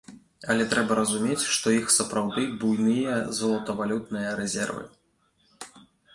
[0.51, 4.83] Але трэба разумець, што іх сапраўды буйныя золатавалютныя рэзервы.